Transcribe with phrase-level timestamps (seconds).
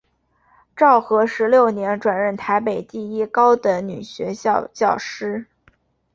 [0.75, 5.45] 昭和十六年转任台北第一高等女学校教师。